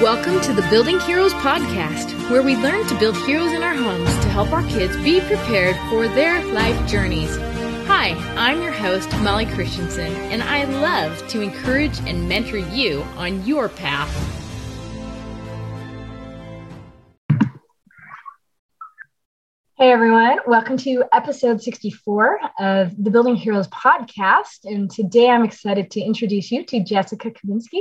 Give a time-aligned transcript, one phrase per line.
[0.00, 4.08] Welcome to the Building Heroes podcast, where we learn to build heroes in our homes
[4.08, 7.36] to help our kids be prepared for their life journeys.
[7.86, 13.46] Hi, I'm your host, Molly Christensen, and I love to encourage and mentor you on
[13.46, 14.10] your path.
[19.76, 24.64] Hey everyone, welcome to episode 64 of the Building Heroes podcast.
[24.64, 27.80] And today I'm excited to introduce you to Jessica Kaminski.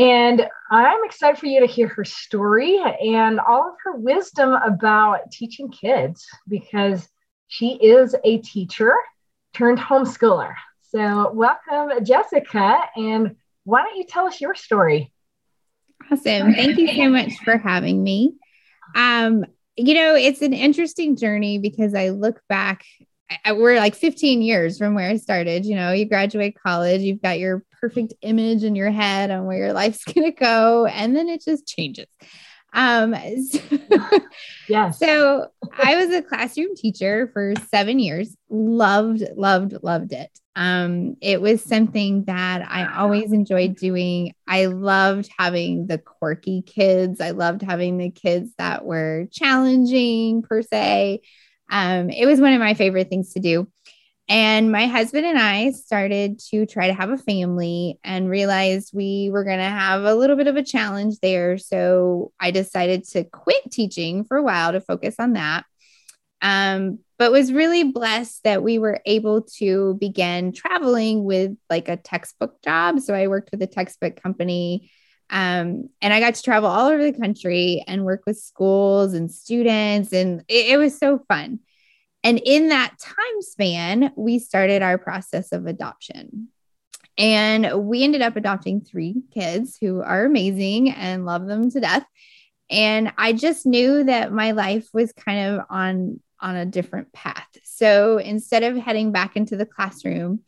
[0.00, 5.30] And I'm excited for you to hear her story and all of her wisdom about
[5.30, 7.06] teaching kids because
[7.48, 8.94] she is a teacher
[9.52, 10.54] turned homeschooler.
[10.88, 12.78] So, welcome, Jessica.
[12.96, 15.12] And why don't you tell us your story?
[16.10, 16.54] Awesome.
[16.54, 18.36] Thank you so much for having me.
[18.96, 19.44] Um,
[19.76, 22.86] you know, it's an interesting journey because I look back,
[23.44, 25.64] I, we're like 15 years from where I started.
[25.64, 29.58] You know, you graduate college, you've got your perfect image in your head on where
[29.58, 32.06] your life's going to go, and then it just changes.
[32.72, 33.14] Um,
[33.50, 33.60] so,
[34.68, 34.90] yeah.
[34.90, 38.36] So I was a classroom teacher for seven years.
[38.48, 40.30] Loved, loved, loved it.
[40.56, 44.34] Um, it was something that I always enjoyed doing.
[44.46, 47.20] I loved having the quirky kids.
[47.20, 51.22] I loved having the kids that were challenging per se.
[51.70, 53.68] Um, it was one of my favorite things to do.
[54.28, 59.28] And my husband and I started to try to have a family and realized we
[59.32, 61.58] were going to have a little bit of a challenge there.
[61.58, 65.64] So I decided to quit teaching for a while to focus on that.
[66.42, 71.96] Um, but was really blessed that we were able to begin traveling with like a
[71.96, 73.00] textbook job.
[73.00, 74.92] So I worked with a textbook company.
[75.30, 79.30] Um, and I got to travel all over the country and work with schools and
[79.30, 80.12] students.
[80.12, 81.60] And it, it was so fun.
[82.22, 86.48] And in that time span, we started our process of adoption.
[87.16, 92.04] And we ended up adopting three kids who are amazing and love them to death.
[92.70, 97.48] And I just knew that my life was kind of on on a different path.
[97.64, 100.40] So instead of heading back into the classroom,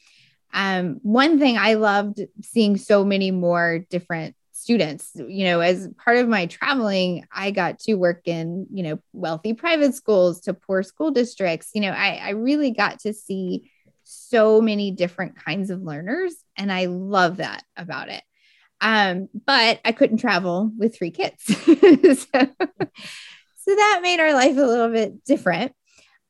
[0.54, 5.10] um, one thing I loved seeing so many more different students.
[5.14, 9.52] You know as part of my traveling i got to work in you know wealthy
[9.54, 11.70] private schools to poor school districts.
[11.74, 13.70] You know i, I really got to see
[14.04, 18.22] so many different kinds of learners and i love that about it.
[18.80, 21.42] Um, but i couldn't travel with three kids.
[23.64, 25.72] So, so that made our life a little bit different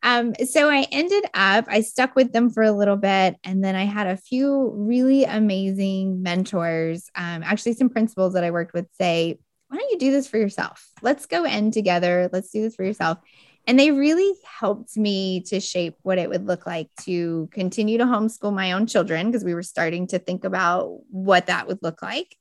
[0.03, 3.37] um, so I ended up, I stuck with them for a little bit.
[3.45, 8.51] And then I had a few really amazing mentors, um, actually, some principals that I
[8.51, 10.87] worked with say, why don't you do this for yourself?
[11.03, 12.29] Let's go end together.
[12.33, 13.19] Let's do this for yourself.
[13.67, 18.05] And they really helped me to shape what it would look like to continue to
[18.05, 22.03] homeschool my own children because we were starting to think about what that would look
[22.03, 22.37] like.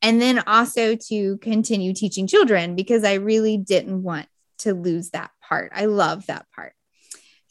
[0.00, 4.28] And then also to continue teaching children because I really didn't want
[4.58, 5.72] to lose that part.
[5.74, 6.72] I love that part.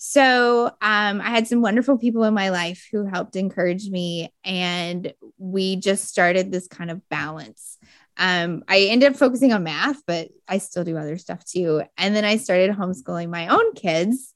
[0.01, 5.13] So um, I had some wonderful people in my life who helped encourage me, and
[5.37, 7.77] we just started this kind of balance.
[8.15, 11.83] Um, I ended up focusing on math, but I still do other stuff too.
[11.97, 14.33] And then I started homeschooling my own kids.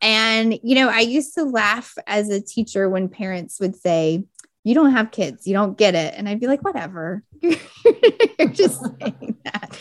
[0.00, 4.22] And, you know, I used to laugh as a teacher when parents would say,
[4.62, 6.14] You don't have kids, you don't get it.
[6.16, 7.24] And I'd be like, Whatever.
[7.40, 9.76] You're just saying that.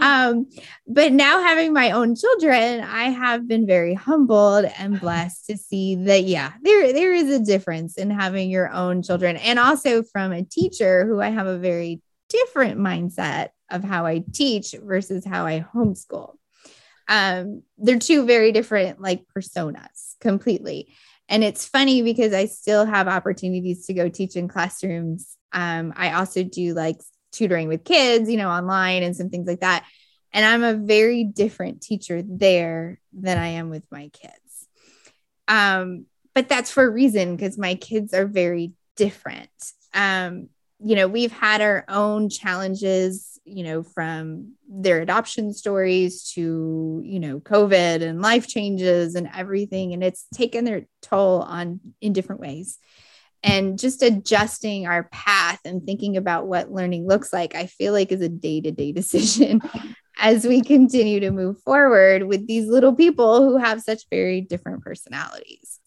[0.00, 0.48] Um,
[0.86, 5.96] but now having my own children, I have been very humbled and blessed to see
[5.96, 9.36] that, yeah, there, there is a difference in having your own children.
[9.36, 14.24] And also from a teacher who I have a very different mindset of how I
[14.32, 16.36] teach versus how I homeschool.
[17.08, 20.94] Um, they're two very different like personas completely.
[21.28, 25.36] And it's funny because I still have opportunities to go teach in classrooms.
[25.52, 27.00] Um, I also do like
[27.30, 29.84] tutoring with kids, you know, online and some things like that.
[30.32, 34.34] And I'm a very different teacher there than I am with my kids.
[35.48, 39.50] Um, but that's for a reason because my kids are very different.
[39.92, 40.48] Um,
[40.78, 47.20] you know, we've had our own challenges, you know, from their adoption stories to, you
[47.20, 49.92] know, COVID and life changes and everything.
[49.92, 52.78] And it's taken their toll on in different ways
[53.42, 58.12] and just adjusting our path and thinking about what learning looks like i feel like
[58.12, 59.60] is a day-to-day decision
[60.18, 64.82] as we continue to move forward with these little people who have such very different
[64.82, 65.80] personalities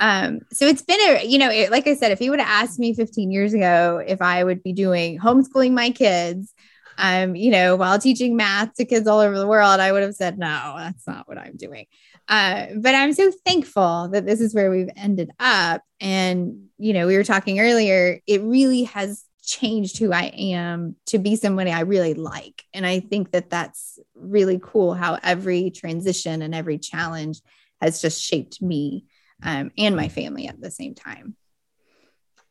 [0.00, 2.64] um, so it's been a, you know, it, like I said, if you would have
[2.64, 6.54] asked me 15 years ago if I would be doing homeschooling my kids,
[6.98, 10.14] um, you know, while teaching math to kids all over the world, I would have
[10.14, 11.86] said, no, that's not what I'm doing.
[12.28, 15.82] Uh, but I'm so thankful that this is where we've ended up.
[16.00, 21.18] And, you know, we were talking earlier, it really has changed who I am to
[21.18, 22.64] be somebody I really like.
[22.74, 27.40] And I think that that's really cool how every transition and every challenge
[27.80, 29.06] has just shaped me
[29.42, 31.34] um, and my family at the same time.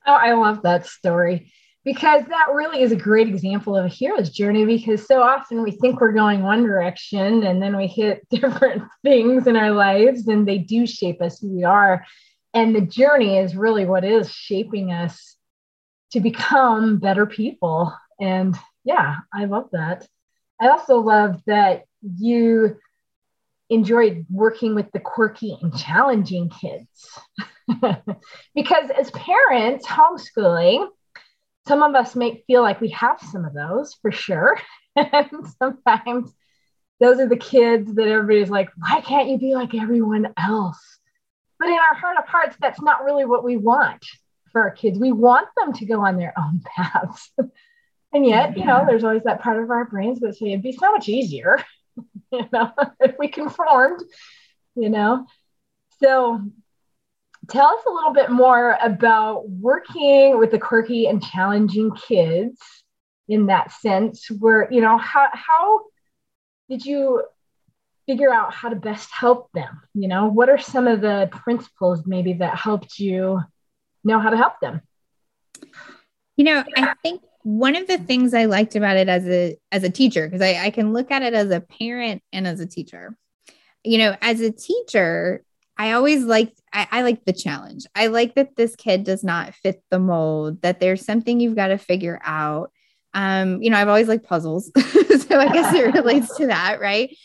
[0.07, 1.51] Oh, I love that story
[1.87, 5.71] because that really is a great example of a hero's journey because so often we
[5.71, 10.45] think we're going one direction and then we hit different things in our lives and
[10.45, 12.03] they do shape us who we are.
[12.53, 15.37] And the journey is really what is shaping us
[16.11, 17.95] to become better people.
[18.19, 18.53] And
[18.83, 20.05] yeah i love that.
[20.59, 22.75] I also love that you
[23.69, 27.19] enjoyed working with the quirky and challenging kids.
[28.55, 30.87] Because as parents homeschooling
[31.67, 34.59] some of us may feel like we have some of those for sure.
[34.95, 35.29] And
[35.61, 36.33] sometimes
[36.99, 40.79] those are the kids that everybody's like why can't you be like everyone else?
[41.59, 44.03] But in our heart of hearts that's not really what we want
[44.51, 44.97] for our kids.
[44.97, 47.31] We want them to go on their own paths.
[48.11, 50.71] And yet you know there's always that part of our brains that say it'd be
[50.71, 51.63] so much easier
[52.31, 54.01] you know if we conformed
[54.77, 55.25] you know?
[55.99, 56.41] So
[57.49, 62.59] tell us a little bit more about working with the quirky and challenging kids
[63.27, 65.81] in that sense where you know how how
[66.69, 67.23] did you
[68.05, 69.81] figure out how to best help them?
[69.93, 73.41] You know what are some of the principles maybe that helped you
[74.03, 74.81] know how to help them?
[76.35, 79.83] You know i think one of the things i liked about it as a as
[79.83, 82.67] a teacher because I, I can look at it as a parent and as a
[82.67, 83.17] teacher.
[83.83, 85.43] You know as a teacher
[85.77, 87.85] I always liked I, I like the challenge.
[87.95, 91.67] I like that this kid does not fit the mold, that there's something you've got
[91.67, 92.71] to figure out.
[93.13, 94.71] Um, you know, I've always liked puzzles.
[94.77, 97.15] so I guess it relates to that, right?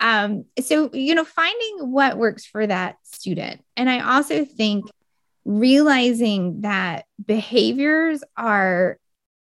[0.00, 3.64] Um, so you know, finding what works for that student.
[3.76, 4.84] And I also think
[5.44, 8.98] realizing that behaviors are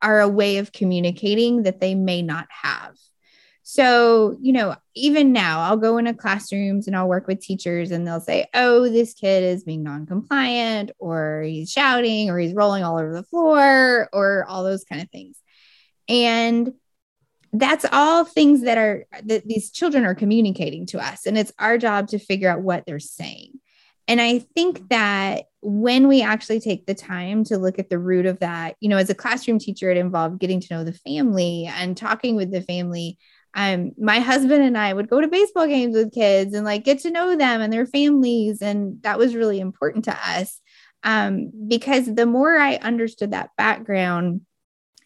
[0.02, 2.96] are a way of communicating that they may not have.
[3.70, 8.08] So, you know, even now I'll go into classrooms and I'll work with teachers and
[8.08, 12.98] they'll say, oh, this kid is being non-compliant or he's shouting or he's rolling all
[12.98, 15.38] over the floor or all those kind of things.
[16.08, 16.72] And
[17.52, 21.26] that's all things that are that these children are communicating to us.
[21.26, 23.60] And it's our job to figure out what they're saying.
[24.08, 28.28] And I think that when we actually take the time to look at the root
[28.28, 31.66] of that, you know, as a classroom teacher, it involved getting to know the family
[31.66, 33.18] and talking with the family
[33.54, 37.00] um, my husband and I would go to baseball games with kids and like get
[37.00, 38.62] to know them and their families.
[38.62, 40.60] And that was really important to us
[41.04, 44.42] um, because the more I understood that background,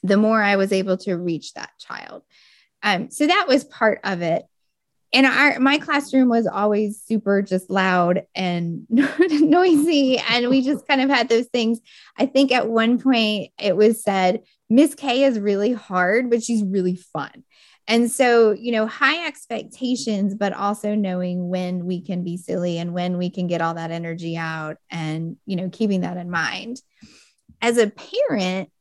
[0.03, 2.23] the more I was able to reach that child.
[2.83, 4.43] Um, so that was part of it.
[5.13, 10.17] And our my classroom was always super just loud and noisy.
[10.29, 11.79] And we just kind of had those things.
[12.17, 16.63] I think at one point it was said, Miss K is really hard, but she's
[16.63, 17.43] really fun.
[17.91, 22.93] And so, you know, high expectations, but also knowing when we can be silly and
[22.93, 26.81] when we can get all that energy out and, you know, keeping that in mind.
[27.61, 28.71] As a parent,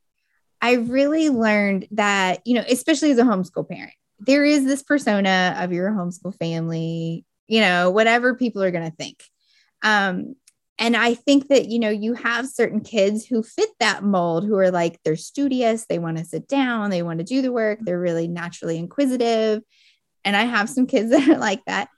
[0.61, 5.57] I really learned that, you know, especially as a homeschool parent, there is this persona
[5.59, 9.21] of your homeschool family, you know, whatever people are going to think.
[9.83, 10.37] Um,
[10.77, 14.57] and I think that, you know, you have certain kids who fit that mold who
[14.57, 17.79] are like, they're studious, they want to sit down, they want to do the work,
[17.81, 19.61] they're really naturally inquisitive.
[20.25, 21.89] And I have some kids that are like that.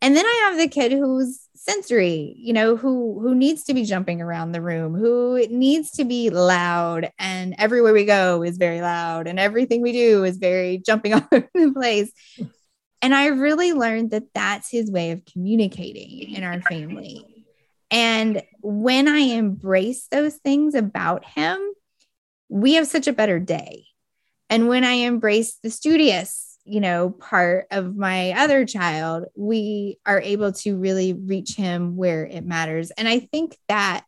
[0.00, 3.84] And then I have the kid who's sensory, you know, who who needs to be
[3.84, 8.80] jumping around the room, who needs to be loud and everywhere we go is very
[8.80, 12.10] loud and everything we do is very jumping all over the place.
[13.02, 17.24] And I really learned that that's his way of communicating in our family
[17.90, 21.58] and when I embrace those things about him,
[22.48, 23.86] we have such a better day.
[24.48, 30.20] And when I embrace the studious, you know, part of my other child, we are
[30.20, 32.90] able to really reach him where it matters.
[32.92, 34.04] And I think that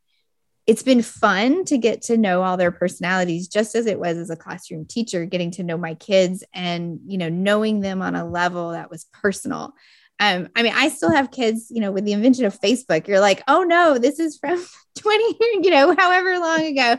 [0.66, 4.30] it's been fun to get to know all their personalities just as it was as
[4.30, 8.24] a classroom teacher getting to know my kids and you know knowing them on a
[8.24, 9.74] level that was personal
[10.22, 13.18] um, I mean, I still have kids, you know, with the invention of Facebook, you're
[13.18, 14.64] like, oh no, this is from
[14.98, 16.96] 20, you know, however long ago.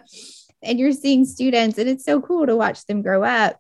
[0.61, 3.57] And you're seeing students, and it's so cool to watch them grow up.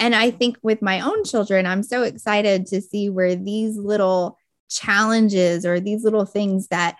[0.00, 4.36] And I think with my own children, I'm so excited to see where these little
[4.68, 6.96] challenges or these little things that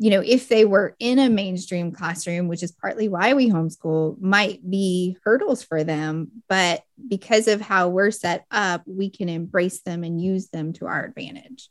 [0.00, 4.20] you know, if they were in a mainstream classroom, which is partly why we homeschool,
[4.20, 6.30] might be hurdles for them.
[6.48, 10.86] But because of how we're set up, we can embrace them and use them to
[10.86, 11.68] our advantage.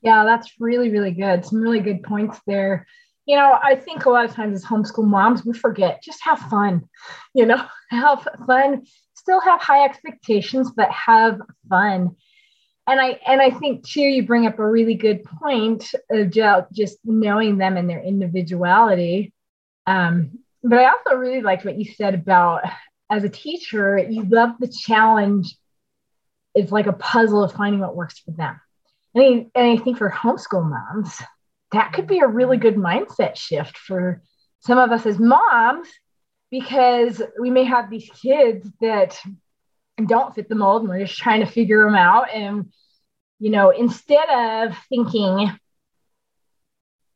[0.00, 1.44] Yeah, that's really, really good.
[1.44, 2.86] Some really good points there.
[3.26, 6.38] you know, I think a lot of times as homeschool moms, we forget just have
[6.38, 6.88] fun,
[7.34, 8.84] you know, have fun,
[9.14, 12.16] still have high expectations, but have fun.
[12.86, 16.30] And I and I think too, you bring up a really good point of
[16.72, 19.32] just knowing them and their individuality.
[19.86, 22.62] Um, but I also really liked what you said about
[23.10, 25.56] as a teacher, you love the challenge.
[26.54, 28.60] It's like a puzzle of finding what works for them.
[29.16, 31.20] I, and I think for homeschool moms,
[31.72, 34.22] that could be a really good mindset shift for
[34.60, 35.88] some of us as moms
[36.50, 39.20] because we may have these kids that
[40.06, 42.32] don't fit the mold and we're just trying to figure them out.
[42.32, 42.72] And
[43.38, 45.52] you know instead of thinking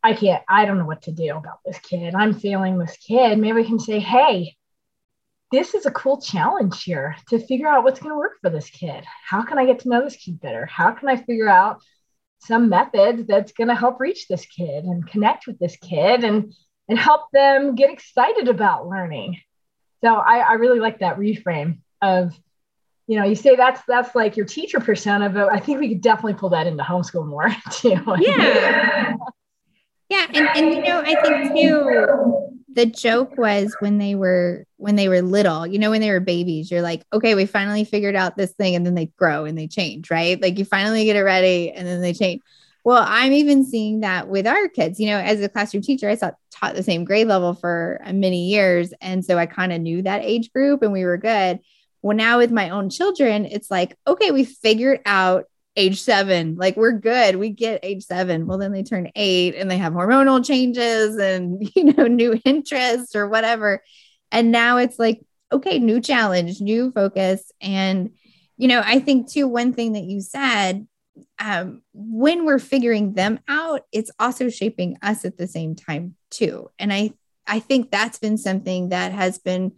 [0.02, 2.14] i can't i don't know what to do about this kid.
[2.14, 3.38] I'm failing this kid.
[3.38, 4.54] Maybe we can say hey
[5.50, 8.68] this is a cool challenge here to figure out what's going to work for this
[8.68, 9.04] kid.
[9.24, 10.66] How can i get to know this kid better?
[10.66, 11.80] How can i figure out
[12.40, 16.52] some method that's going to help reach this kid and connect with this kid and
[16.88, 19.40] and help them get excited about learning?
[20.02, 22.38] So i, I really like that reframe of
[23.08, 26.00] you know you say that's that's like your teacher persona but i think we could
[26.00, 28.00] definitely pull that into homeschool more too.
[28.20, 29.16] Yeah.
[30.08, 34.94] Yeah and, and you know i think too the joke was when they were when
[34.94, 38.14] they were little you know when they were babies you're like okay we finally figured
[38.14, 40.40] out this thing and then they grow and they change right?
[40.40, 42.40] Like you finally get it ready and then they change.
[42.84, 46.14] Well i'm even seeing that with our kids you know as a classroom teacher i
[46.14, 50.00] taught, taught the same grade level for many years and so i kind of knew
[50.02, 51.58] that age group and we were good
[52.02, 55.46] well now with my own children it's like okay we figured out
[55.78, 56.56] age seven.
[56.56, 57.36] Like we're good.
[57.36, 58.46] We get age seven.
[58.46, 63.14] Well, then they turn eight and they have hormonal changes and, you know, new interests
[63.14, 63.82] or whatever.
[64.30, 67.50] And now it's like, okay, new challenge, new focus.
[67.60, 68.10] And,
[68.58, 70.86] you know, I think too, one thing that you said,
[71.38, 76.70] um, when we're figuring them out, it's also shaping us at the same time too.
[76.78, 77.12] And I,
[77.46, 79.72] I think that's been something that has been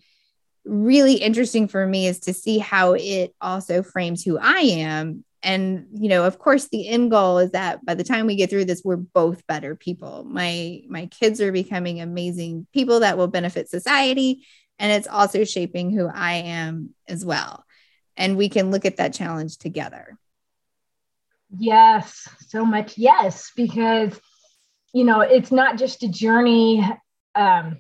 [0.65, 5.25] really interesting for me is to see how it also frames who I am.
[5.43, 8.51] And you know of course the end goal is that by the time we get
[8.51, 10.25] through this we're both better people.
[10.25, 14.45] My my kids are becoming amazing people that will benefit society
[14.79, 17.65] and it's also shaping who i am as well.
[18.19, 20.19] And we can look at that challenge together.
[21.59, 24.21] Yes so much yes because
[24.93, 26.87] you know it's not just a journey
[27.35, 27.79] um,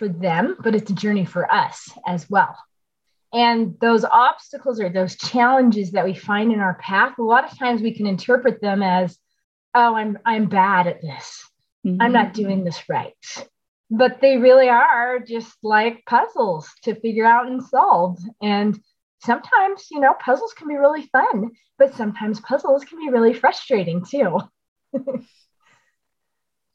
[0.00, 2.56] for them but it's a journey for us as well
[3.32, 7.56] and those obstacles or those challenges that we find in our path, a lot of
[7.56, 9.16] times we can interpret them as,
[9.74, 11.44] oh, I'm I'm bad at this.
[11.86, 12.02] Mm-hmm.
[12.02, 13.14] I'm not doing this right.
[13.88, 18.18] But they really are just like puzzles to figure out and solve.
[18.42, 18.78] And
[19.22, 24.04] sometimes, you know, puzzles can be really fun, but sometimes puzzles can be really frustrating
[24.04, 24.40] too.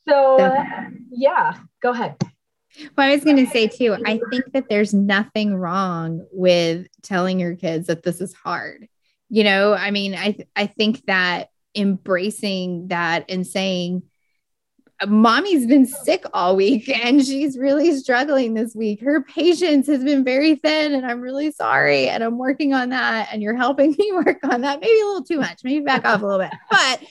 [0.08, 2.16] so, uh, yeah, go ahead.
[2.98, 7.40] Well, I was going to say too, I think that there's nothing wrong with telling
[7.40, 8.88] your kids that this is hard.
[9.30, 14.04] You know, I mean, I I think that embracing that and saying
[15.06, 19.02] mommy's been sick all week and she's really struggling this week.
[19.02, 23.30] Her patience has been very thin and I'm really sorry and I'm working on that
[23.32, 24.80] and you're helping me work on that.
[24.80, 26.54] Maybe a little too much, maybe back off a little bit.
[26.70, 27.04] But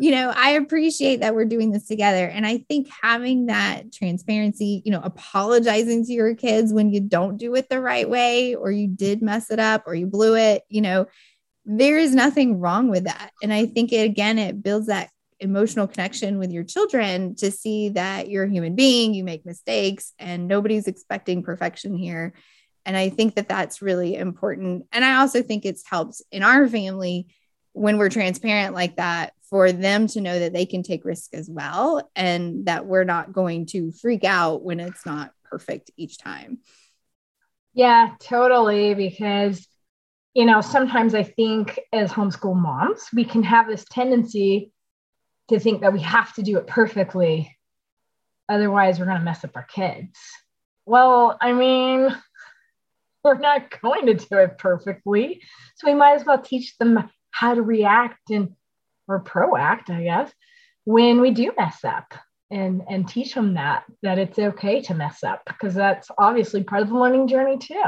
[0.00, 2.26] you know, I appreciate that we're doing this together.
[2.26, 7.36] And I think having that transparency, you know, apologizing to your kids when you don't
[7.36, 10.62] do it the right way, or you did mess it up, or you blew it,
[10.70, 11.06] you know,
[11.66, 13.30] there is nothing wrong with that.
[13.42, 17.90] And I think it, again, it builds that emotional connection with your children to see
[17.90, 22.32] that you're a human being, you make mistakes, and nobody's expecting perfection here.
[22.86, 24.86] And I think that that's really important.
[24.92, 27.28] And I also think it's helped in our family
[27.72, 31.50] when we're transparent like that for them to know that they can take risk as
[31.50, 36.58] well and that we're not going to freak out when it's not perfect each time.
[37.74, 38.94] Yeah, totally.
[38.94, 39.66] Because,
[40.34, 44.72] you know, sometimes I think as homeschool moms, we can have this tendency
[45.48, 47.56] to think that we have to do it perfectly.
[48.48, 50.16] Otherwise, we're going to mess up our kids.
[50.86, 52.16] Well, I mean,
[53.24, 55.42] we're not going to do it perfectly.
[55.74, 58.54] So we might as well teach them how to react and
[59.10, 60.32] or proact, I guess,
[60.84, 62.14] when we do mess up
[62.50, 66.82] and and teach them that that it's okay to mess up because that's obviously part
[66.82, 67.82] of the learning journey too,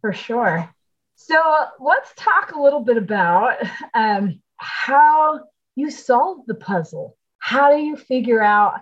[0.00, 0.70] for sure.
[1.16, 1.40] So
[1.80, 3.56] let's talk a little bit about
[3.94, 5.40] um, how
[5.76, 7.16] you solve the puzzle.
[7.38, 8.80] How do you figure out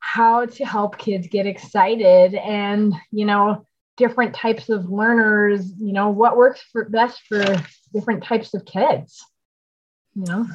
[0.00, 3.64] how to help kids get excited and you know
[3.96, 5.72] different types of learners?
[5.78, 7.44] You know what works for best for
[7.92, 9.24] different types of kids
[10.18, 10.46] you know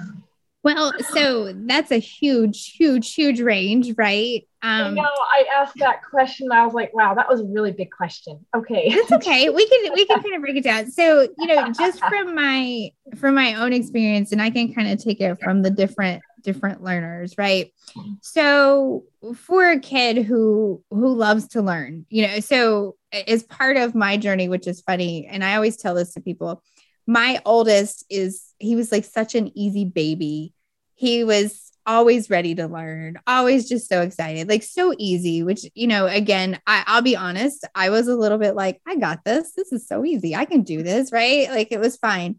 [0.63, 4.47] Well, so that's a huge, huge, huge range, right?
[4.61, 5.01] Um, I know.
[5.03, 6.49] I asked that question.
[6.53, 9.49] I was like, "Wow, that was a really big question." Okay, it's okay.
[9.49, 10.89] We can we can kind of break it down.
[10.89, 15.03] So, you know, just from my from my own experience, and I can kind of
[15.03, 17.73] take it from the different different learners, right?
[18.21, 19.03] So,
[19.35, 24.15] for a kid who who loves to learn, you know, so as part of my
[24.15, 26.63] journey, which is funny, and I always tell this to people
[27.05, 30.53] my oldest is he was like such an easy baby.
[30.95, 35.87] He was always ready to learn, always just so excited, like so easy, which, you
[35.87, 39.53] know, again, I, I'll be honest, I was a little bit like, I got this.
[39.53, 40.35] This is so easy.
[40.35, 41.49] I can do this, right?
[41.49, 42.37] Like it was fine.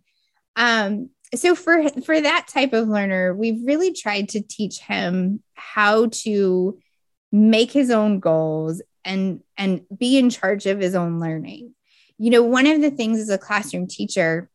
[0.56, 6.06] Um, so for for that type of learner, we've really tried to teach him how
[6.06, 6.78] to
[7.32, 11.74] make his own goals and and be in charge of his own learning.
[12.18, 14.48] You know, one of the things as a classroom teacher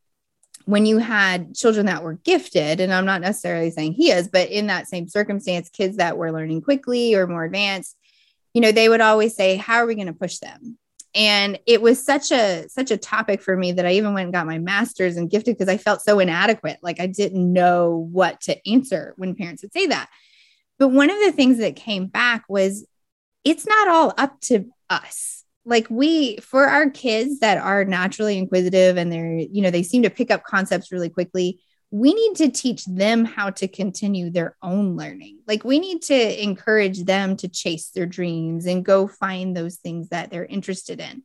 [0.70, 4.50] when you had children that were gifted, and I'm not necessarily saying he is, but
[4.50, 7.98] in that same circumstance, kids that were learning quickly or more advanced,
[8.54, 10.78] you know, they would always say, How are we going to push them?
[11.16, 14.34] And it was such a such a topic for me that I even went and
[14.34, 16.78] got my master's in gifted because I felt so inadequate.
[16.84, 20.08] Like I didn't know what to answer when parents would say that.
[20.78, 22.86] But one of the things that came back was
[23.44, 25.39] it's not all up to us
[25.70, 30.04] like we for our kids that are naturally inquisitive and they're you know they seem
[30.04, 31.60] to pick up concepts really quickly
[31.92, 35.40] we need to teach them how to continue their own learning.
[35.48, 40.10] Like we need to encourage them to chase their dreams and go find those things
[40.10, 41.24] that they're interested in.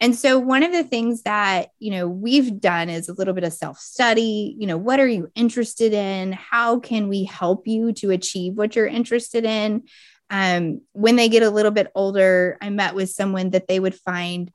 [0.00, 3.44] And so one of the things that you know we've done is a little bit
[3.44, 6.32] of self study you know what are you interested in?
[6.32, 9.84] How can we help you to achieve what you're interested in
[10.30, 13.94] um, when they get a little bit older, I met with someone that they would
[13.94, 14.50] find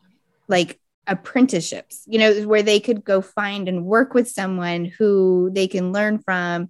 [0.48, 5.68] like apprenticeships, you know, where they could go find and work with someone who they
[5.68, 6.70] can learn from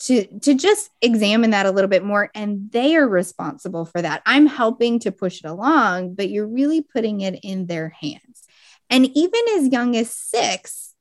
[0.00, 4.22] to to just examine that a little bit more and they are responsible for that.
[4.24, 8.42] I'm helping to push it along, but you're really putting it in their hands.
[8.90, 10.94] And even as young as 6,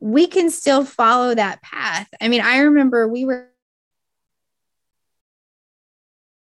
[0.00, 2.08] we can still follow that path.
[2.20, 3.48] I mean, I remember we were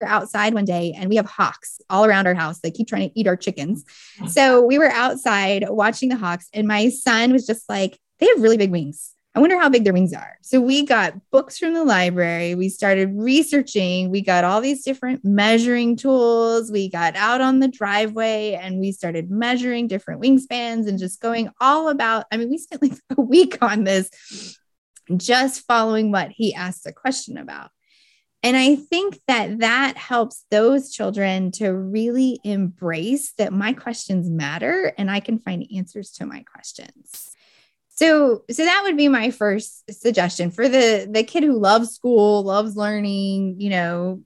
[0.03, 2.59] outside one day and we have hawks all around our house.
[2.59, 3.85] They keep trying to eat our chickens.
[4.19, 4.29] Mm.
[4.29, 8.41] So we were outside watching the hawks, and my son was just like, they have
[8.41, 9.15] really big wings.
[9.35, 10.37] I wonder how big their wings are.
[10.41, 12.55] So we got books from the library.
[12.55, 14.09] We started researching.
[14.09, 16.71] We got all these different measuring tools.
[16.71, 21.49] We got out on the driveway and we started measuring different wingspans and just going
[21.59, 22.27] all about.
[22.31, 24.57] I mean, we spent like a week on this,
[25.17, 27.71] just following what he asked a question about.
[28.45, 34.93] And I think that that helps those children to really embrace that my questions matter
[34.99, 37.31] and I can find answers to my questions.
[37.89, 42.43] So, so that would be my first suggestion for the the kid who loves school,
[42.43, 44.21] loves learning, you know,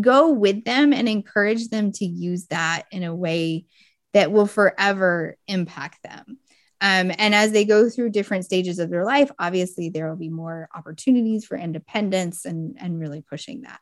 [0.00, 3.64] go with them and encourage them to use that in a way
[4.12, 6.38] that will forever impact them.
[6.80, 10.28] Um, and as they go through different stages of their life, obviously there will be
[10.28, 13.80] more opportunities for independence and, and really pushing that.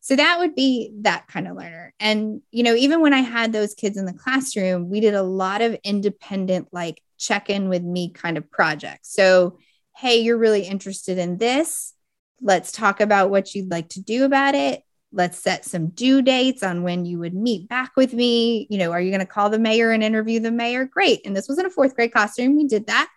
[0.00, 1.94] So that would be that kind of learner.
[1.98, 5.22] And, you know, even when I had those kids in the classroom, we did a
[5.22, 9.14] lot of independent, like check in with me kind of projects.
[9.14, 9.58] So,
[9.96, 11.94] hey, you're really interested in this.
[12.42, 14.82] Let's talk about what you'd like to do about it
[15.14, 18.66] let's set some due dates on when you would meet back with me.
[18.68, 20.84] You know, are you going to call the mayor and interview the mayor?
[20.84, 21.24] Great.
[21.24, 22.56] And this was in a fourth grade classroom.
[22.56, 23.08] We did that.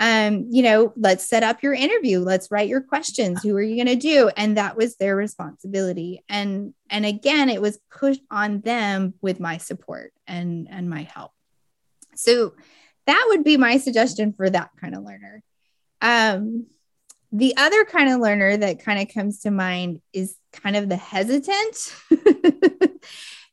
[0.00, 2.20] Um, you know, let's set up your interview.
[2.20, 3.42] Let's write your questions.
[3.42, 4.30] Who are you going to do?
[4.36, 6.22] And that was their responsibility.
[6.28, 11.32] And and again, it was pushed on them with my support and and my help.
[12.14, 12.54] So
[13.06, 15.42] that would be my suggestion for that kind of learner.
[16.00, 16.66] Um,
[17.32, 20.96] the other kind of learner that kind of comes to mind is kind of the
[20.96, 21.94] hesitant.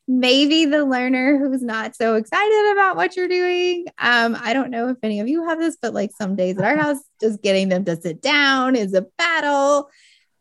[0.08, 3.88] Maybe the learner who's not so excited about what you're doing.
[3.98, 6.66] Um, I don't know if any of you have this, but like some days at
[6.66, 9.90] our house, just getting them to sit down is a battle.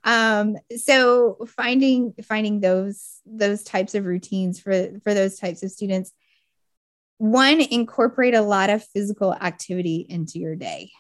[0.05, 6.13] Um, so finding finding those those types of routines for for those types of students.
[7.17, 10.91] One, incorporate a lot of physical activity into your day.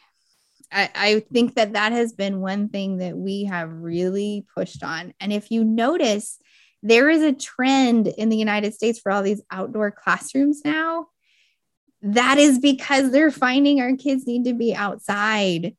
[0.74, 5.14] I, I think that that has been one thing that we have really pushed on.
[5.20, 6.38] And if you notice,
[6.82, 11.06] there is a trend in the United States for all these outdoor classrooms now.
[12.02, 15.76] That is because they're finding our kids need to be outside.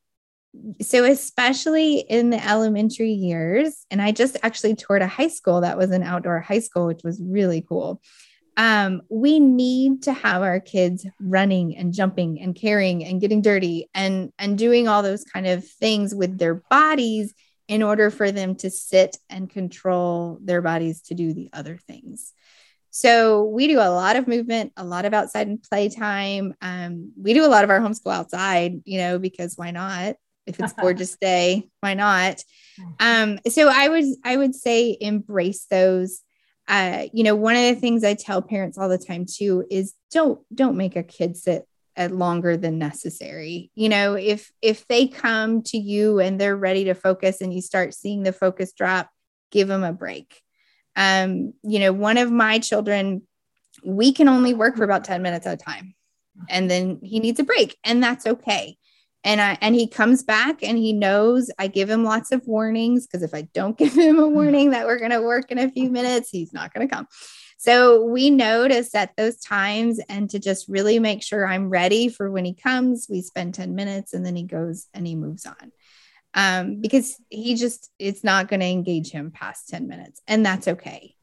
[0.80, 5.76] So, especially in the elementary years, and I just actually toured a high school that
[5.76, 8.00] was an outdoor high school, which was really cool
[8.56, 13.88] um, we need to have our kids running and jumping and carrying and getting dirty
[13.94, 17.34] and and doing all those kind of things with their bodies
[17.68, 22.32] in order for them to sit and control their bodies to do the other things.
[22.90, 26.54] So we do a lot of movement, a lot of outside and playtime.
[26.62, 30.16] Um, we do a lot of our homeschool outside, you know, because why not?
[30.46, 32.42] If it's gorgeous day, why not?
[32.98, 36.22] Um, so I would I would say embrace those.
[36.68, 39.94] Uh, you know, one of the things I tell parents all the time too is
[40.10, 43.70] don't don't make a kid sit at longer than necessary.
[43.74, 47.62] You know, if if they come to you and they're ready to focus and you
[47.62, 49.08] start seeing the focus drop,
[49.50, 50.40] give them a break.
[50.96, 53.22] Um, you know, one of my children,
[53.84, 55.94] we can only work for about 10 minutes at a time.
[56.50, 58.76] And then he needs a break, and that's okay.
[59.26, 63.06] And I and he comes back and he knows I give him lots of warnings
[63.06, 65.70] because if I don't give him a warning that we're going to work in a
[65.70, 67.08] few minutes, he's not going to come.
[67.58, 72.08] So we know to set those times and to just really make sure I'm ready
[72.08, 73.08] for when he comes.
[73.10, 75.72] We spend 10 minutes and then he goes and he moves on.
[76.34, 80.68] Um, because he just, it's not going to engage him past 10 minutes, and that's
[80.68, 81.15] okay.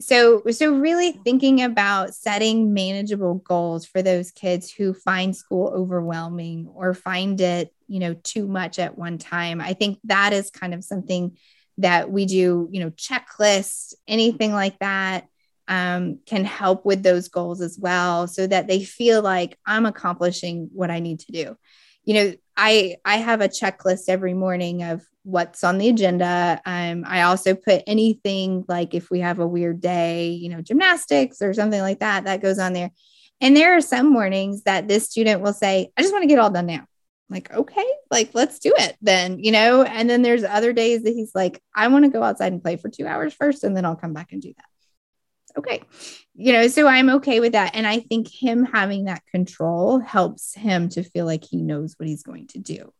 [0.00, 6.68] So, so really thinking about setting manageable goals for those kids who find school overwhelming
[6.74, 9.60] or find it, you know, too much at one time.
[9.60, 11.36] I think that is kind of something
[11.78, 15.26] that we do, you know, checklists, anything like that
[15.68, 20.68] um, can help with those goals as well so that they feel like I'm accomplishing
[20.72, 21.56] what I need to do.
[22.04, 26.60] You know, I I have a checklist every morning of what's on the agenda.
[26.66, 31.40] Um, I also put anything like if we have a weird day, you know, gymnastics
[31.40, 32.90] or something like that, that goes on there.
[33.40, 36.38] And there are some mornings that this student will say, I just want to get
[36.38, 36.80] all done now.
[36.80, 36.86] I'm
[37.30, 39.82] like, okay, like let's do it then, you know.
[39.82, 42.76] And then there's other days that he's like, I want to go outside and play
[42.76, 44.66] for two hours first, and then I'll come back and do that
[45.56, 45.82] okay.
[46.34, 47.74] You know so i'm okay with that.
[47.74, 52.08] And i think him having that control helps him to feel like he knows what
[52.08, 52.92] he's going to do.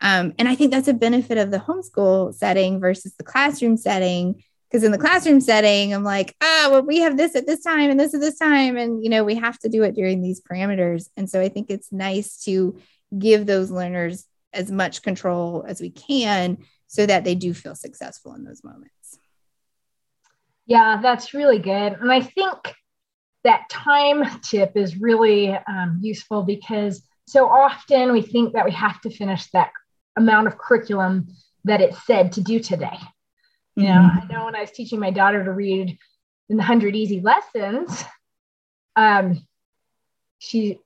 [0.00, 4.42] Um, and i think that's a benefit of the homeschool setting versus the classroom setting.
[4.70, 7.90] Because in the classroom setting i'm like ah well we have this at this time
[7.90, 8.76] and this at this time.
[8.76, 11.08] And you know we have to do it during these parameters.
[11.16, 12.78] And so i think it's nice to
[13.16, 18.34] give those learners as much control as we can so that they do feel successful
[18.34, 19.01] in those moments
[20.66, 21.94] yeah, that's really good.
[21.94, 22.74] And I think
[23.44, 29.00] that time tip is really um, useful because so often we think that we have
[29.02, 29.70] to finish that
[30.16, 31.28] amount of curriculum
[31.64, 32.98] that it said to do today.
[33.74, 34.32] You know, mm-hmm.
[34.32, 35.98] I know when I was teaching my daughter to read
[36.48, 38.04] in the 100 easy lessons,
[38.96, 39.46] um,
[40.38, 40.78] she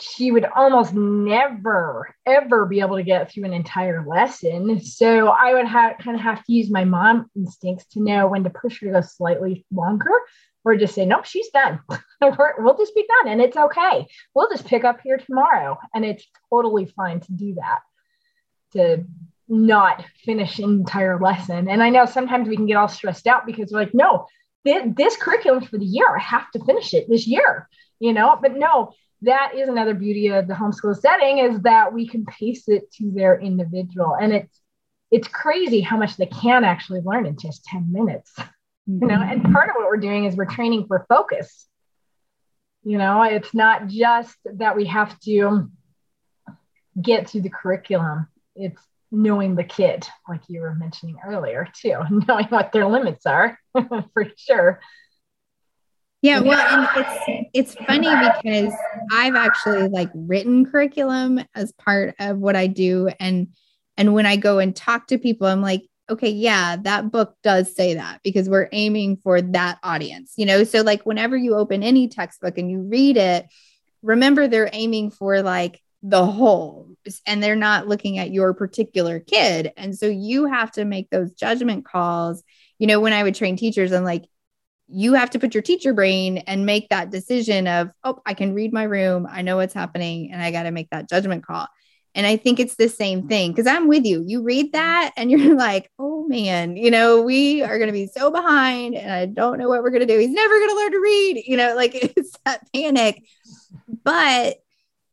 [0.00, 4.80] she would almost never ever be able to get through an entire lesson.
[4.80, 8.44] So i would have kind of have to use my mom instincts to know when
[8.44, 10.10] to push her to go slightly longer
[10.64, 11.80] or just say no she's done.
[12.20, 14.06] We'll just be done and it's okay.
[14.34, 15.78] We'll just pick up here tomorrow.
[15.94, 17.78] And it's totally fine to do that
[18.72, 19.04] to
[19.48, 21.68] not finish an entire lesson.
[21.68, 24.26] And i know sometimes we can get all stressed out because we're like no
[24.64, 27.68] this, this curriculum for the year i have to finish it this year
[28.00, 28.38] you know?
[28.40, 32.68] But no that is another beauty of the homeschool setting is that we can pace
[32.68, 34.16] it to their individual.
[34.20, 34.60] And it's
[35.10, 38.34] it's crazy how much they can actually learn in just 10 minutes.
[38.86, 39.52] You know and mm-hmm.
[39.52, 41.66] part of what we're doing is we're training for focus.
[42.84, 45.70] You know it's not just that we have to
[47.00, 48.28] get through the curriculum.
[48.54, 53.58] It's knowing the kid like you were mentioning earlier too knowing what their limits are
[54.12, 54.80] for sure
[56.22, 56.88] yeah, well, and
[57.54, 58.72] it's it's funny because
[59.12, 63.48] I've actually like written curriculum as part of what I do and
[63.96, 67.74] and when I go and talk to people I'm like, okay, yeah, that book does
[67.74, 70.34] say that because we're aiming for that audience.
[70.36, 73.46] You know, so like whenever you open any textbook and you read it,
[74.02, 76.88] remember they're aiming for like the whole
[77.26, 79.72] and they're not looking at your particular kid.
[79.76, 82.42] And so you have to make those judgment calls.
[82.78, 84.24] You know, when I would train teachers, I'm like,
[84.88, 88.54] you have to put your teacher brain and make that decision of, oh, I can
[88.54, 89.26] read my room.
[89.30, 91.66] I know what's happening and I got to make that judgment call.
[92.14, 94.24] And I think it's the same thing because I'm with you.
[94.26, 98.06] You read that and you're like, oh man, you know, we are going to be
[98.06, 100.18] so behind and I don't know what we're going to do.
[100.18, 103.24] He's never going to learn to read, you know, like it's that panic.
[104.04, 104.56] But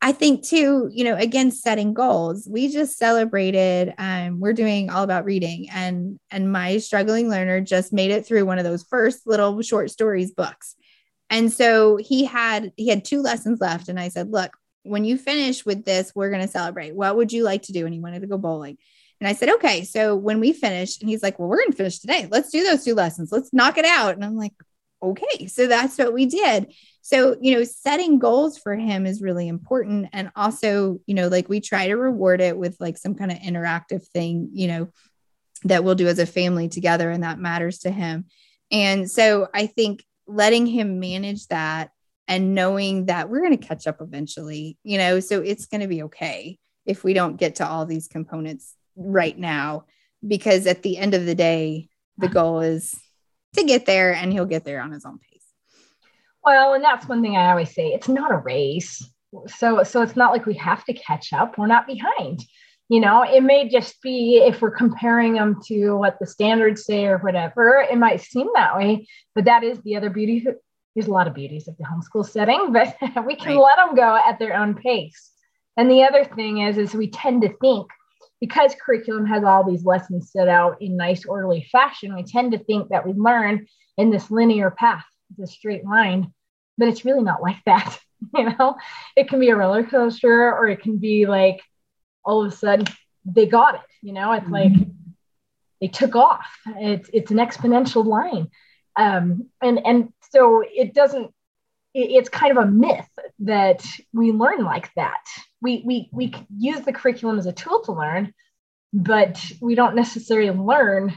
[0.05, 2.47] I think too, you know, again, setting goals.
[2.47, 3.91] We just celebrated.
[3.97, 8.45] Um, we're doing all about reading, and and my struggling learner just made it through
[8.45, 10.75] one of those first little short stories books,
[11.31, 14.51] and so he had he had two lessons left, and I said, look,
[14.83, 16.95] when you finish with this, we're going to celebrate.
[16.95, 17.85] What would you like to do?
[17.85, 18.77] And he wanted to go bowling.
[19.19, 19.85] And I said, okay.
[19.85, 22.27] So when we finish, and he's like, well, we're going to finish today.
[22.29, 23.31] Let's do those two lessons.
[23.31, 24.13] Let's knock it out.
[24.13, 24.53] And I'm like,
[25.11, 25.47] okay.
[25.47, 26.73] So that's what we did.
[27.01, 30.09] So, you know, setting goals for him is really important.
[30.11, 33.37] And also, you know, like we try to reward it with like some kind of
[33.37, 34.89] interactive thing, you know,
[35.65, 38.25] that we'll do as a family together and that matters to him.
[38.71, 41.91] And so I think letting him manage that
[42.27, 45.87] and knowing that we're going to catch up eventually, you know, so it's going to
[45.87, 49.85] be okay if we don't get to all these components right now,
[50.25, 52.33] because at the end of the day, the uh-huh.
[52.33, 52.95] goal is
[53.55, 55.43] to get there and he'll get there on his own pace.
[56.43, 59.03] Well, and that's one thing I always say it's not a race.
[59.47, 61.57] So, so it's not like we have to catch up.
[61.57, 62.41] We're not behind.
[62.87, 67.05] You know, it may just be if we're comparing them to what the standards say
[67.05, 69.07] or whatever, it might seem that way.
[69.33, 70.45] But that is the other beauty
[70.95, 73.63] there's a lot of beauties of the homeschool setting, but we can right.
[73.63, 75.31] let them go at their own pace.
[75.77, 77.87] And the other thing is, is we tend to think
[78.47, 82.59] because curriculum has all these lessons set out in nice orderly fashion, we tend to
[82.59, 85.05] think that we learn in this linear path,
[85.37, 86.33] this straight line,
[86.77, 87.97] but it's really not like that.
[88.33, 88.75] You know,
[89.15, 91.61] it can be a roller coaster, or it can be like
[92.23, 92.87] all of a sudden
[93.23, 93.81] they got it.
[94.01, 94.53] You know, it's mm-hmm.
[94.53, 94.71] like
[95.79, 96.47] they took off.
[96.77, 98.49] It's it's an exponential line
[98.95, 101.31] um, and and so it doesn't
[101.93, 103.07] it's kind of a myth
[103.39, 105.23] that we learn like that
[105.65, 108.33] we we we use the curriculum as a tool to learn
[108.93, 111.13] but we don't necessarily learn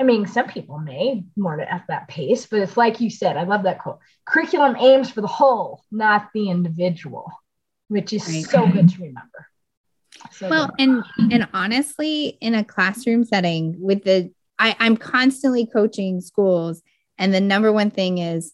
[0.00, 3.44] i mean some people may more at that pace but it's like you said i
[3.44, 7.30] love that quote curriculum aims for the whole not the individual
[7.86, 8.44] which is right.
[8.44, 9.46] so good to remember
[10.32, 10.80] so well good.
[10.80, 16.82] and and honestly in a classroom setting with the I, I'm constantly coaching schools,
[17.16, 18.52] and the number one thing is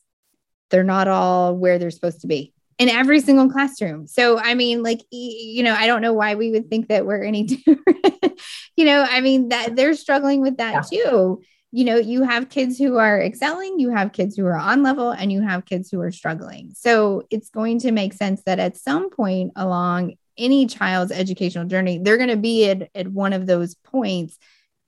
[0.71, 2.54] they're not all where they're supposed to be
[2.85, 4.07] in every single classroom.
[4.07, 7.23] So, I mean, like, you know, I don't know why we would think that we're
[7.23, 8.41] any different.
[8.77, 11.03] you know, I mean, that they're struggling with that yeah.
[11.03, 11.43] too.
[11.73, 15.13] You know, you have kids who are excelling, you have kids who are on level,
[15.13, 16.73] and you have kids who are struggling.
[16.77, 22.01] So, it's going to make sense that at some point along any child's educational journey,
[22.03, 24.37] they're going to be at, at one of those points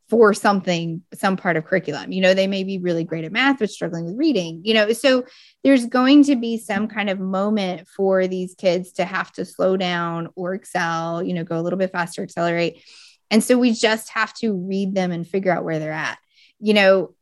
[0.09, 2.13] for something, some part of curriculum.
[2.13, 4.93] You know, they may be really great at math, but struggling with reading, you know.
[4.93, 5.25] So
[5.65, 9.77] there's going to be some kind of moment for these kids to have to slow
[9.77, 12.83] down or excel, you know, go a little bit faster, accelerate.
[13.31, 16.19] And so we just have to read them and figure out where they're at.
[16.61, 17.15] You know,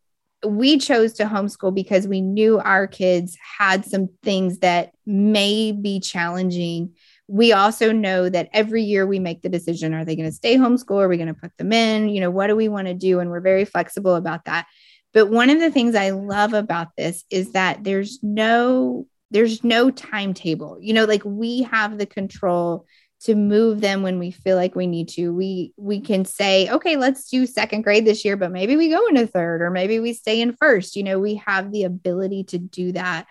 [0.47, 6.01] we chose to homeschool because we knew our kids had some things that may be
[6.01, 6.93] challenging
[7.27, 10.57] we also know that every year we make the decision are they going to stay
[10.57, 11.03] homeschool?
[11.03, 12.09] Are we going to put them in?
[12.09, 13.21] You know what do we want to do?
[13.21, 14.67] And we're very flexible about that.
[15.13, 19.91] But one of the things i love about this is that there's no there's no
[19.91, 20.79] timetable.
[20.81, 22.87] You know like we have the control
[23.21, 25.33] to move them when we feel like we need to.
[25.33, 29.07] We we can say okay let's do second grade this year but maybe we go
[29.07, 30.95] into third or maybe we stay in first.
[30.95, 33.27] You know we have the ability to do that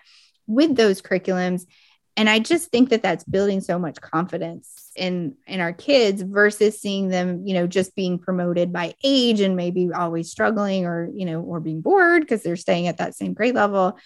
[0.46, 1.64] with those curriculums
[2.16, 6.80] and i just think that that's building so much confidence in in our kids versus
[6.80, 11.24] seeing them you know just being promoted by age and maybe always struggling or you
[11.24, 13.98] know or being bored because they're staying at that same grade level.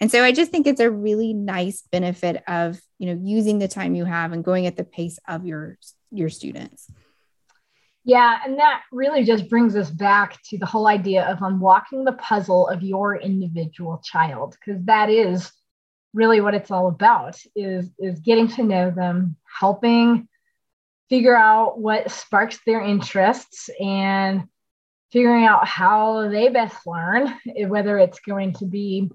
[0.00, 3.68] And so i just think it's a really nice benefit of you know using the
[3.68, 5.78] time you have and going at the pace of your
[6.10, 6.90] your students.
[8.04, 12.12] Yeah, and that really just brings us back to the whole idea of unlocking the
[12.12, 15.50] puzzle of your individual child, because that is
[16.16, 20.28] really what it's all about is is getting to know them helping
[21.08, 24.44] figure out what sparks their interests and
[25.12, 29.08] figuring out how they best learn eh, whether it's going to be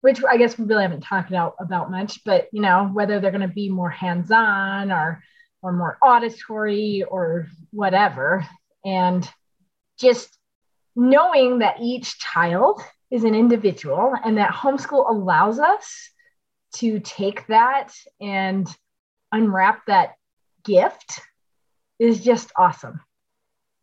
[0.00, 3.30] which i guess we really haven't talked about, about much but you know whether they're
[3.30, 5.22] going to be more hands-on or
[5.64, 8.46] or more auditory or whatever.
[8.84, 9.28] And
[9.98, 10.38] just
[10.94, 12.82] knowing that each child
[13.14, 16.10] is an individual and that homeschool allows us
[16.74, 18.66] to take that and
[19.30, 20.14] unwrap that
[20.64, 21.20] gift
[22.00, 23.00] is just awesome.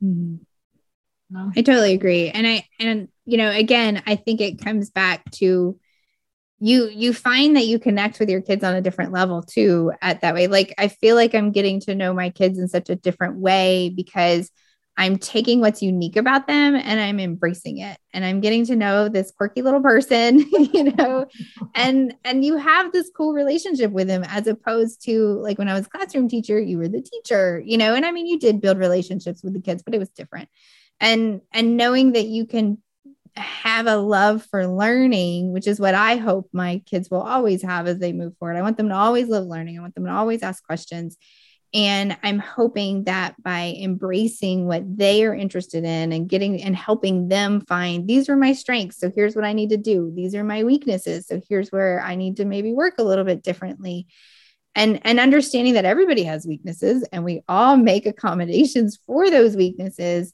[0.03, 1.49] Mm-hmm.
[1.55, 2.29] I totally agree.
[2.29, 5.79] And I, and, you know, again, I think it comes back to
[6.59, 10.19] you, you find that you connect with your kids on a different level too, at
[10.21, 10.47] that way.
[10.47, 13.93] Like, I feel like I'm getting to know my kids in such a different way
[13.95, 14.51] because
[15.01, 19.09] I'm taking what's unique about them and I'm embracing it and I'm getting to know
[19.09, 21.25] this quirky little person, you know,
[21.73, 25.73] and and you have this cool relationship with him as opposed to like when I
[25.73, 28.77] was classroom teacher, you were the teacher, you know, and I mean you did build
[28.77, 30.49] relationships with the kids, but it was different.
[30.99, 32.77] And and knowing that you can
[33.35, 37.87] have a love for learning, which is what I hope my kids will always have
[37.87, 38.55] as they move forward.
[38.55, 39.79] I want them to always love learning.
[39.79, 41.17] I want them to always ask questions
[41.73, 47.29] and I'm hoping that by embracing what they are interested in and getting and helping
[47.29, 48.97] them find these are my strengths.
[48.97, 50.11] So here's what I need to do.
[50.13, 51.27] These are my weaknesses.
[51.27, 54.07] So here's where I need to maybe work a little bit differently.
[54.75, 60.33] And, and understanding that everybody has weaknesses and we all make accommodations for those weaknesses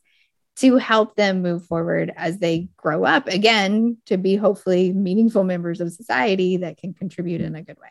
[0.57, 5.81] to help them move forward as they grow up again to be hopefully meaningful members
[5.81, 7.89] of society that can contribute in a good way.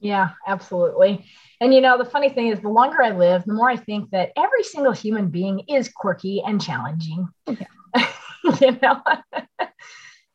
[0.00, 1.24] Yeah, absolutely.
[1.60, 4.10] And you know, the funny thing is, the longer I live, the more I think
[4.10, 7.28] that every single human being is quirky and challenging.
[7.46, 7.66] Yeah.
[8.60, 9.00] you know,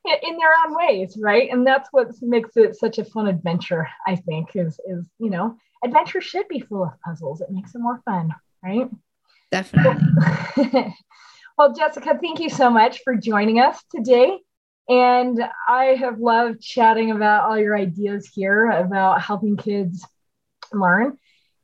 [0.04, 1.48] in their own ways, right?
[1.50, 3.88] And that's what makes it such a fun adventure.
[4.06, 7.40] I think is is you know, adventure should be full of puzzles.
[7.40, 8.88] It makes it more fun, right?
[9.50, 10.02] Definitely.
[11.58, 14.38] well, Jessica, thank you so much for joining us today.
[14.88, 20.04] And I have loved chatting about all your ideas here about helping kids
[20.72, 21.18] learn.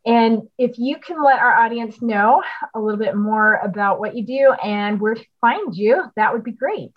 [0.07, 2.43] And if you can let our audience know
[2.75, 6.45] a little bit more about what you do and where to find you, that would
[6.45, 6.97] be great.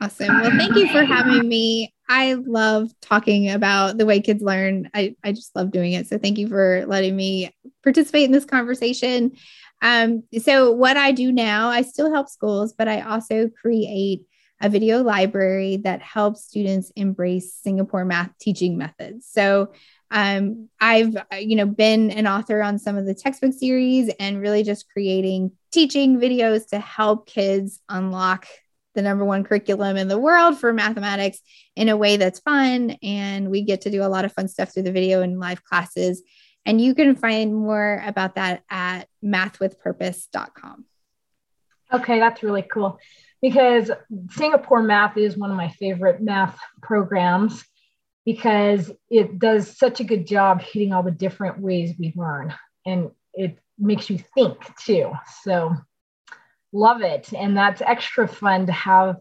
[0.00, 0.40] Awesome.
[0.40, 1.92] Well, thank you for having me.
[2.08, 4.90] I love talking about the way kids learn.
[4.92, 6.06] I, I just love doing it.
[6.06, 7.50] So thank you for letting me
[7.82, 9.32] participate in this conversation.
[9.80, 14.22] Um, so, what I do now, I still help schools, but I also create
[14.60, 19.26] a video library that helps students embrace Singapore math teaching methods.
[19.26, 19.72] So,
[20.10, 24.62] um, I've you know been an author on some of the textbook series and really
[24.62, 28.46] just creating teaching videos to help kids unlock
[28.94, 31.40] the number one curriculum in the world for mathematics
[31.74, 32.96] in a way that's fun.
[33.02, 35.64] And we get to do a lot of fun stuff through the video and live
[35.64, 36.22] classes.
[36.64, 40.84] And you can find more about that at mathwithpurpose.com
[41.92, 42.98] okay that's really cool
[43.44, 43.90] because
[44.30, 47.64] singapore math is one of my favorite math programs
[48.24, 52.54] because it does such a good job hitting all the different ways we learn
[52.86, 55.12] and it makes you think too.
[55.42, 55.74] So
[56.72, 57.32] love it.
[57.32, 59.16] And that's extra fun to have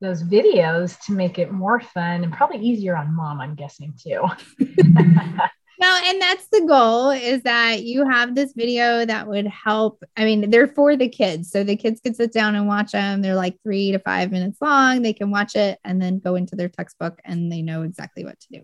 [0.00, 4.24] those videos to make it more fun and probably easier on mom, I'm guessing too.
[5.78, 10.02] Well, and that's the goal is that you have this video that would help.
[10.16, 11.50] I mean, they're for the kids.
[11.50, 13.22] So the kids can sit down and watch them.
[13.22, 15.02] They're like three to five minutes long.
[15.02, 18.38] They can watch it and then go into their textbook and they know exactly what
[18.40, 18.60] to do.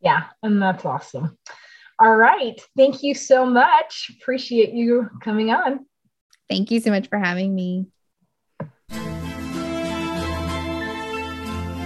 [0.00, 0.24] Yeah.
[0.42, 1.38] And that's awesome.
[2.00, 2.60] All right.
[2.76, 4.10] Thank you so much.
[4.20, 5.86] Appreciate you coming on.
[6.48, 7.86] Thank you so much for having me.